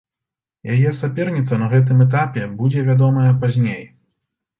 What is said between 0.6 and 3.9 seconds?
Яе саперніца на гэтым этапе будзе вядомая пазней.